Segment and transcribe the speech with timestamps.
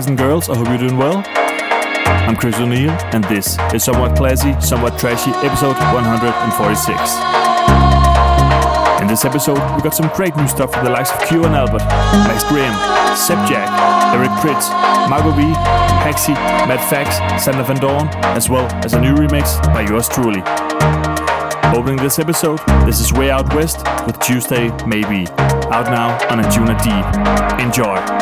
[0.00, 1.22] guys and girls, I hope you're doing well.
[1.26, 6.88] I'm Kris O'Neil, and this is Somewhat Classy, Somewhat Trashy, episode 146.
[9.02, 11.54] In this episode, we got some great new stuff from the likes of Kyau and
[11.54, 11.84] Albert,
[12.24, 12.72] Max Graham,
[13.14, 13.68] Seb Jack,
[14.14, 14.70] Eric Prydz,
[15.10, 15.42] Marco V,
[16.00, 16.32] Haxi,
[16.64, 20.40] Matt Fax, Sander Van Doorn, as well as a new remix by yours truly.
[21.76, 25.26] Opening this episode, this is Way Out West with Tuesday Maybe,
[25.68, 27.60] out now on Anjuna Deep.
[27.60, 28.19] Enjoy.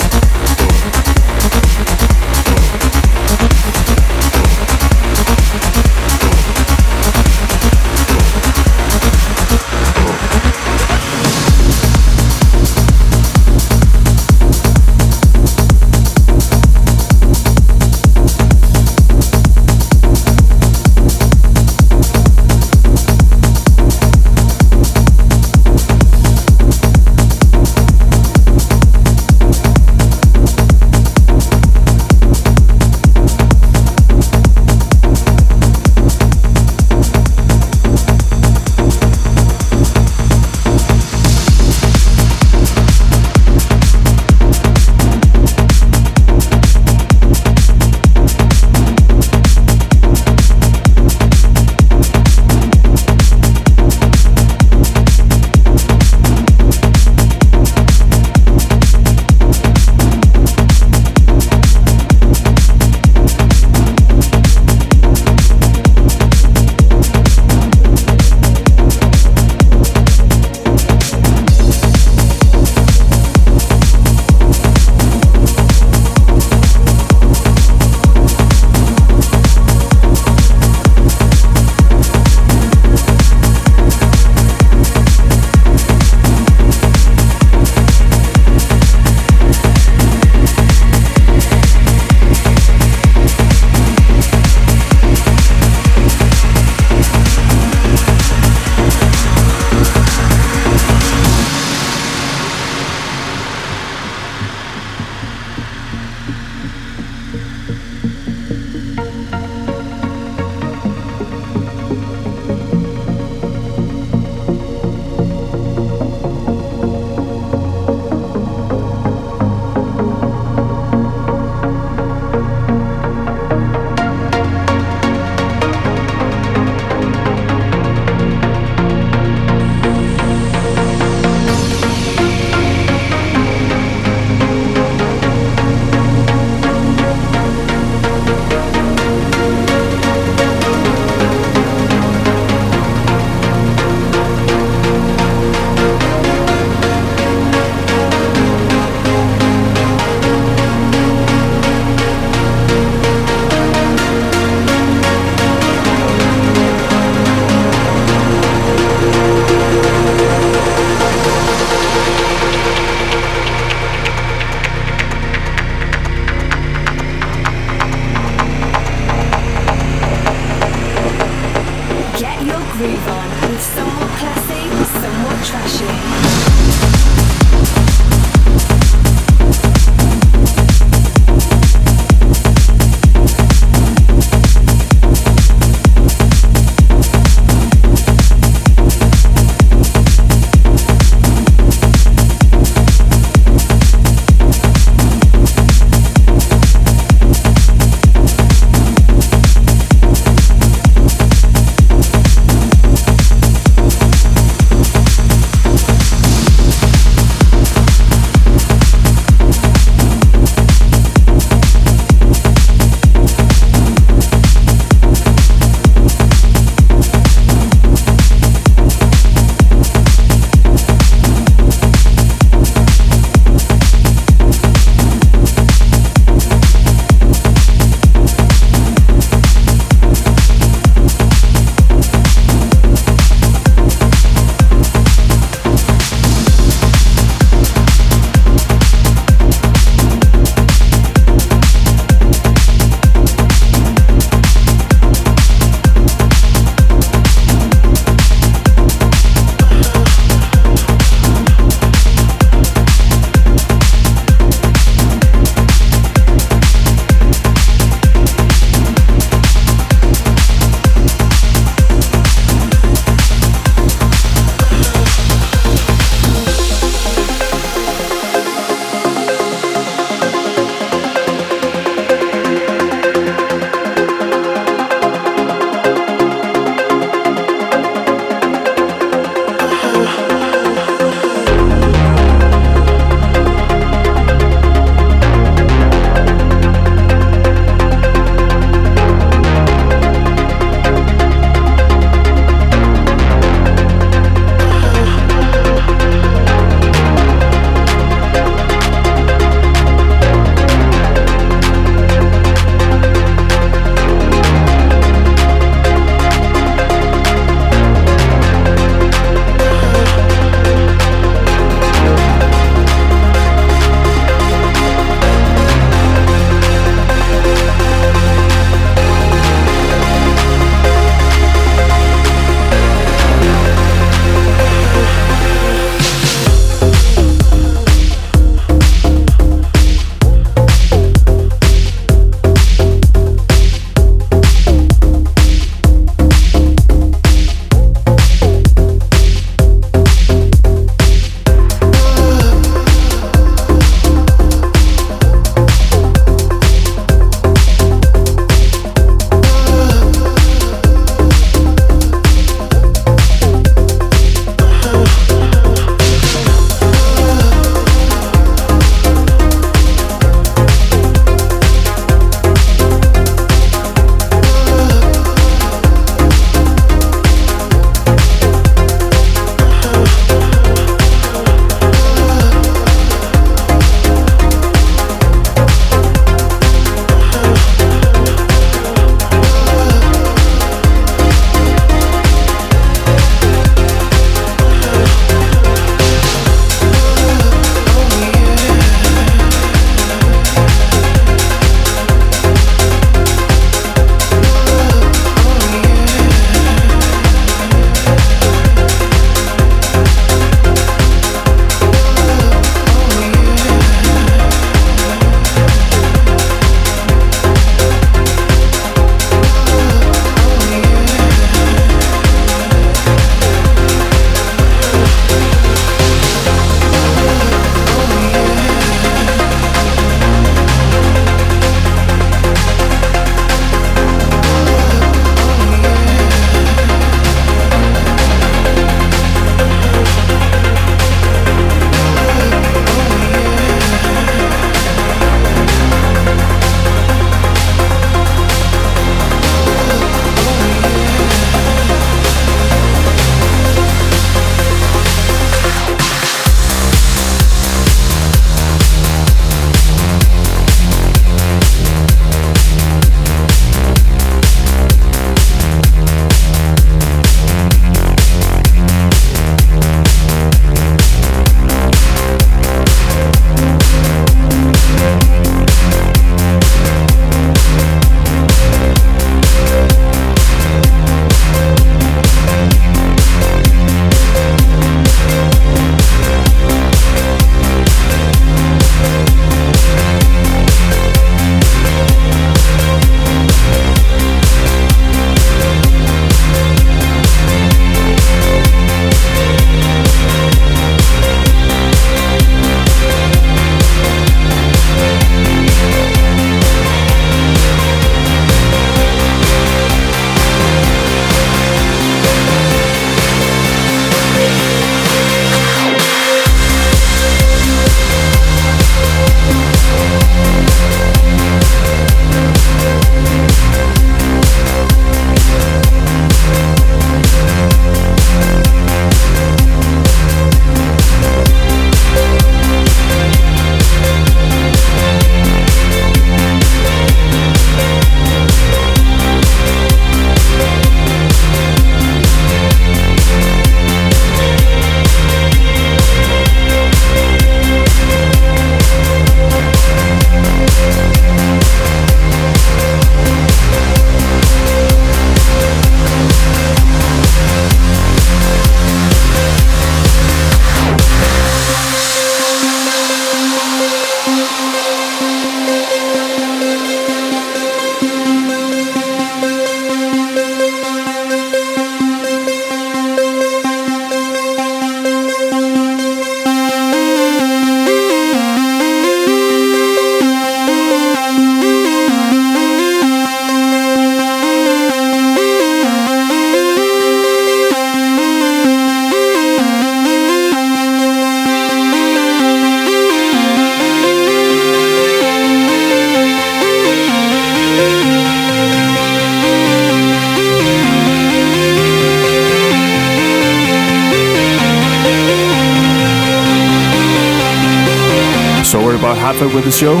[599.52, 600.00] With the show.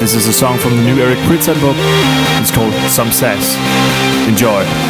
[0.00, 1.74] This is a song from the new Eric Prydz album.
[2.42, 3.56] It's called Som Sas.
[4.28, 4.83] Enjoy.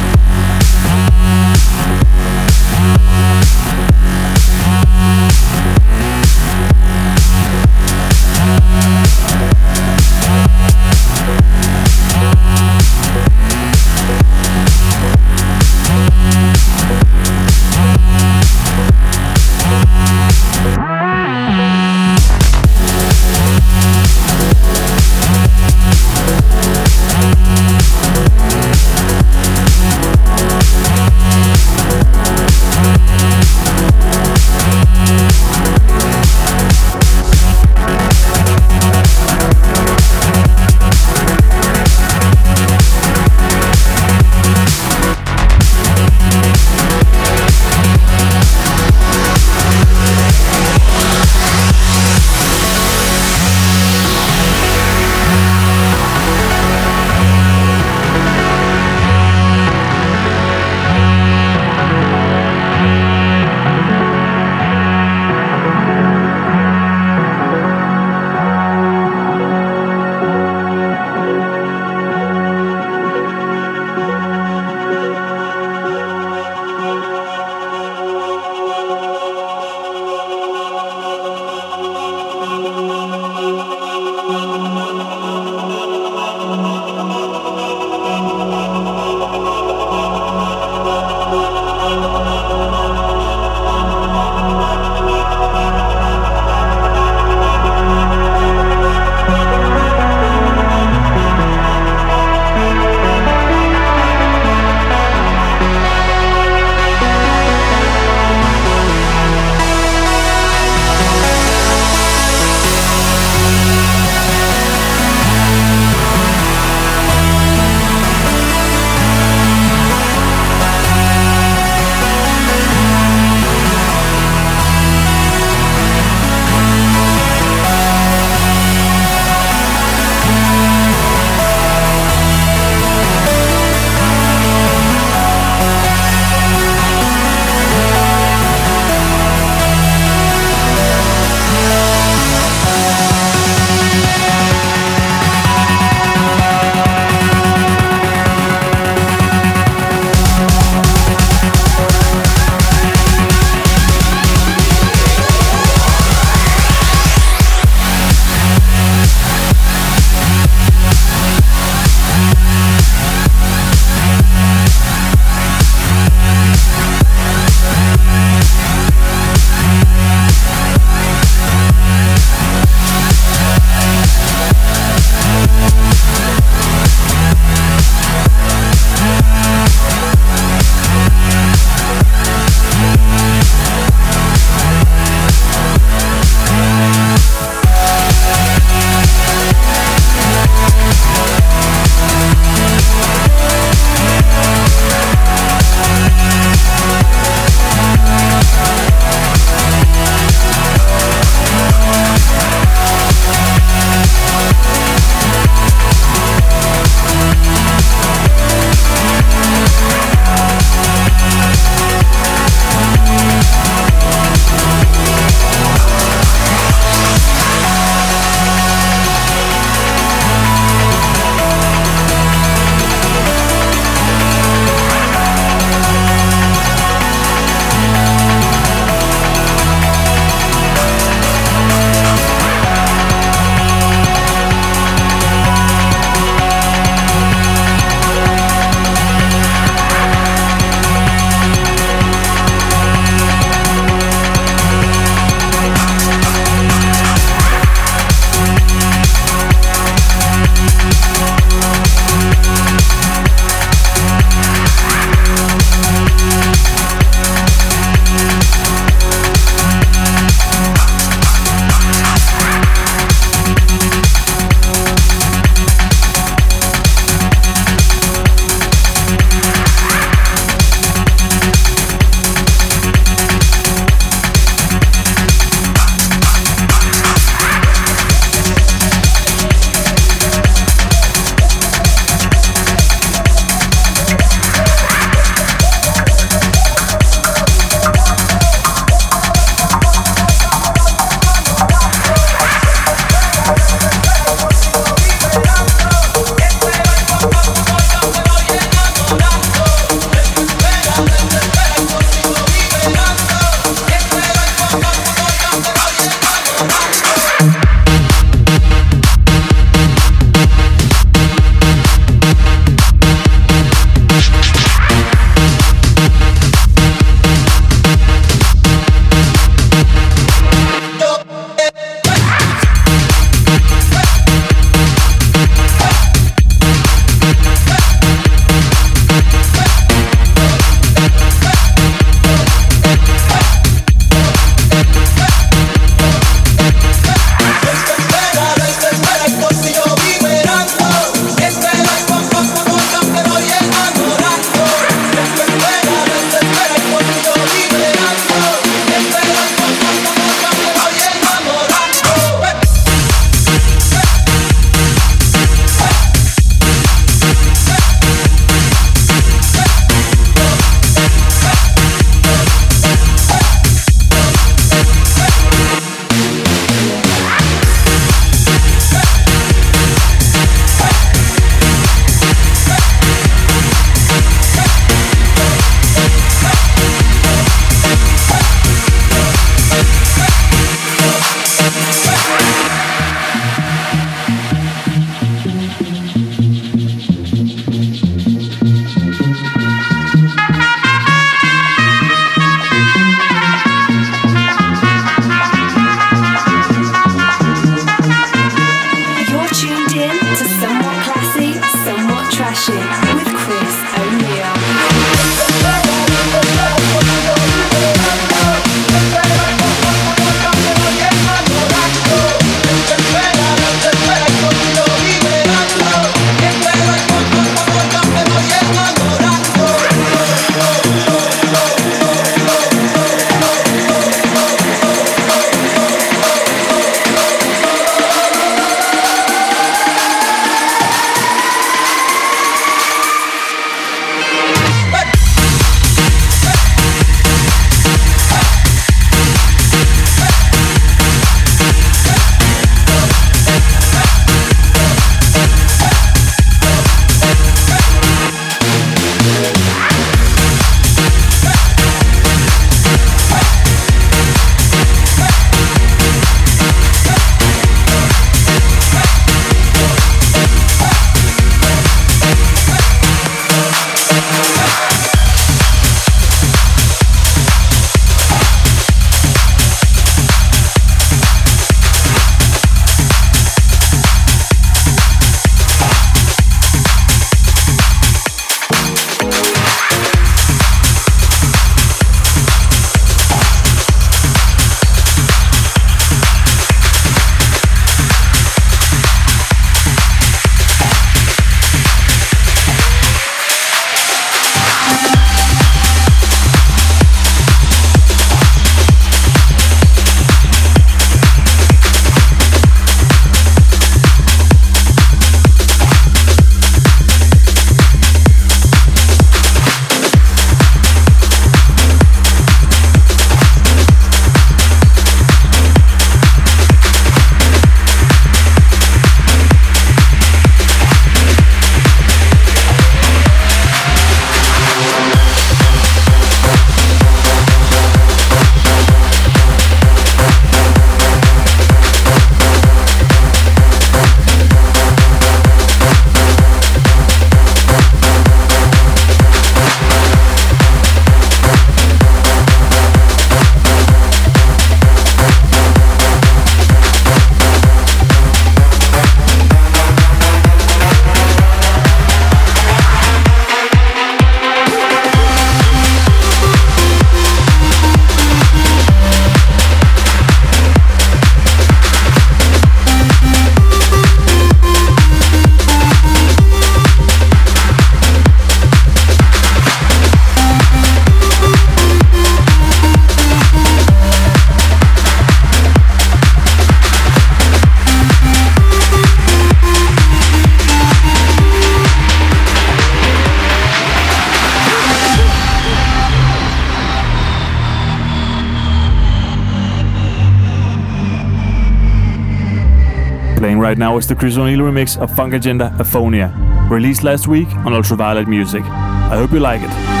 [593.71, 596.29] Right now is the Kris O'Neil remix of Funk Agenda Aphonia,
[596.69, 598.63] released last week on Ultraviolet Music.
[598.65, 600.00] I hope you like it.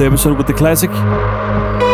[0.00, 0.90] The episode with the classic.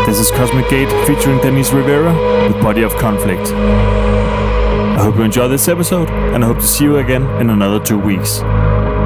[0.07, 2.13] This is Cosmic Gate featuring Denise Rivera
[2.47, 3.49] with Body of Conflict.
[3.51, 7.85] I hope you enjoy this episode and I hope to see you again in another
[7.85, 8.43] two weeks.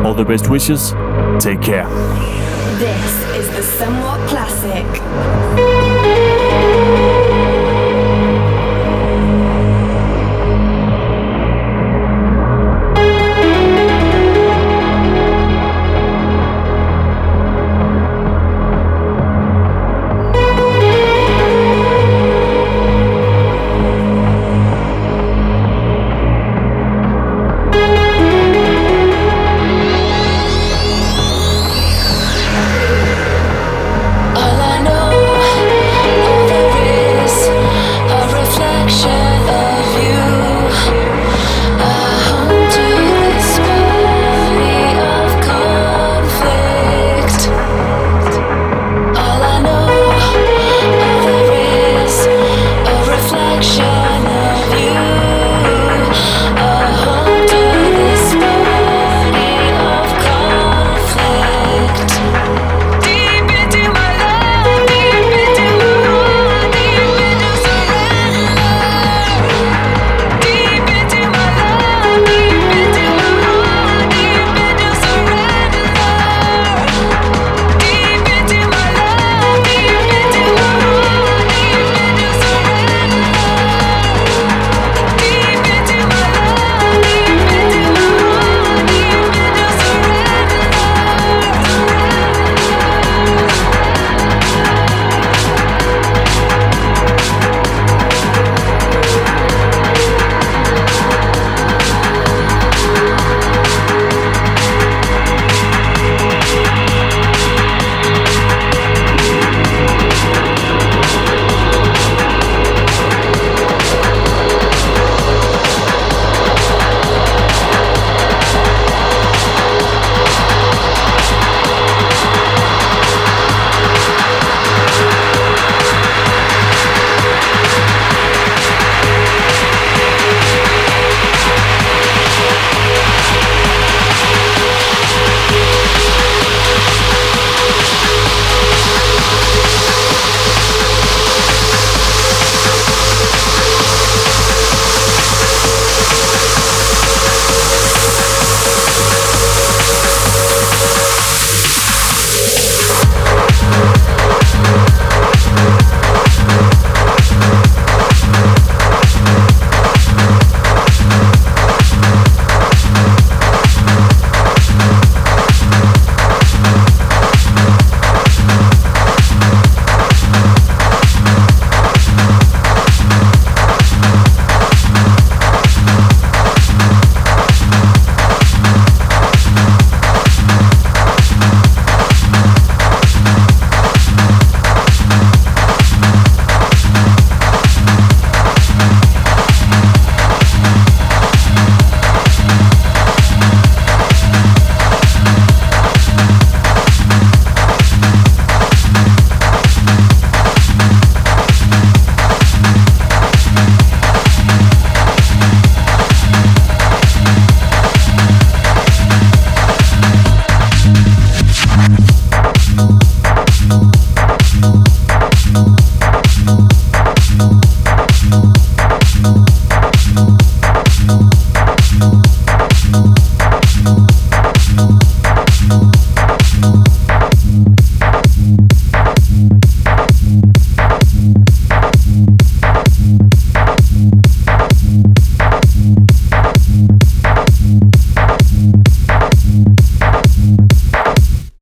[0.05, 0.91] All the best wishes.
[1.43, 1.87] Take care.